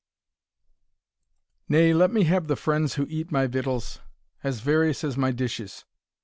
[1.69, 3.99] Nay, let me have the friends who eat my victuals,
[4.43, 5.85] As various as my dishes.